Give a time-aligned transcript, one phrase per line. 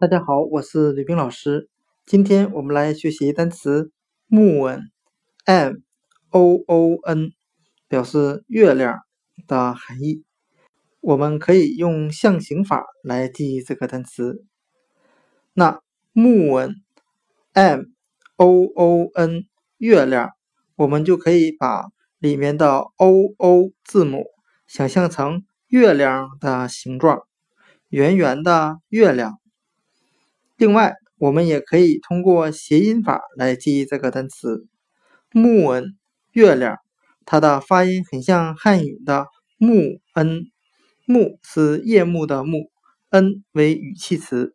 [0.00, 1.68] 大家好，我是吕冰老师。
[2.06, 3.92] 今天我们来学习单词
[4.30, 5.74] moon，m
[6.30, 7.32] o o n，
[7.86, 9.00] 表示月亮
[9.46, 10.24] 的含义。
[11.02, 14.42] 我们可以用象形法来记忆这个单词。
[15.52, 15.82] 那
[16.14, 17.82] moon，m
[18.36, 19.42] o o n，
[19.76, 20.30] 月亮，
[20.76, 24.24] 我们就可以把里面的 o o 字母
[24.66, 27.20] 想象成月亮的形状，
[27.90, 29.38] 圆圆的月亮。
[30.60, 34.66] 另外，我们也可以通过谐音法来记忆这个单词
[35.32, 35.94] “moon”，
[36.32, 36.76] 月亮，
[37.24, 40.42] 它的发音很像汉语的“木恩
[41.08, 42.70] ”，“木”是夜幕的“木
[43.08, 44.54] ”，“恩”为语气词。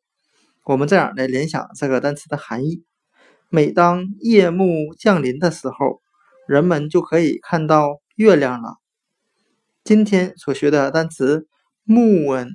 [0.65, 2.83] 我们这样来联想这个单词的含义：
[3.49, 6.03] 每当夜幕降临的时候，
[6.47, 8.75] 人们就可以看到月亮了。
[9.83, 11.47] 今天所学的单词
[11.87, 12.49] “moon”，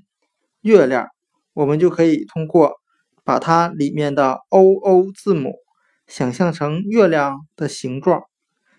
[0.60, 1.08] 月亮，
[1.53, 2.80] 我们就可以通过。
[3.31, 5.55] 把它里面的 o o 字母
[6.09, 8.25] 想象成月亮的形状，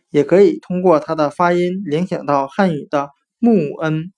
[0.09, 4.11] 也可以通过它的发音联想到汉语的木恩。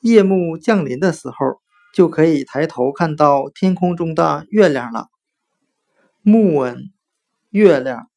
[0.00, 1.60] 夜幕降临的时候，
[1.92, 5.08] 就可以抬头看到天空中的月亮了。
[6.22, 6.92] 木恩，
[7.50, 8.09] 月亮。